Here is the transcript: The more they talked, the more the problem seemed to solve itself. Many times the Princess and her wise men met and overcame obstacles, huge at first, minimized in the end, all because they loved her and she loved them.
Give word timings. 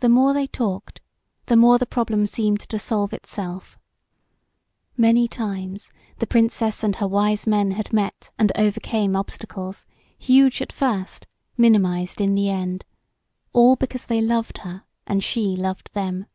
The 0.00 0.10
more 0.10 0.34
they 0.34 0.46
talked, 0.46 1.00
the 1.46 1.56
more 1.56 1.78
the 1.78 1.86
problem 1.86 2.26
seemed 2.26 2.60
to 2.68 2.78
solve 2.78 3.14
itself. 3.14 3.78
Many 4.94 5.26
times 5.26 5.90
the 6.18 6.26
Princess 6.26 6.84
and 6.84 6.96
her 6.96 7.08
wise 7.08 7.46
men 7.46 7.80
met 7.92 8.30
and 8.38 8.52
overcame 8.56 9.16
obstacles, 9.16 9.86
huge 10.18 10.60
at 10.60 10.70
first, 10.70 11.26
minimized 11.56 12.20
in 12.20 12.34
the 12.34 12.50
end, 12.50 12.84
all 13.54 13.74
because 13.74 14.04
they 14.04 14.20
loved 14.20 14.58
her 14.58 14.84
and 15.06 15.24
she 15.24 15.56
loved 15.56 15.94
them. 15.94 16.26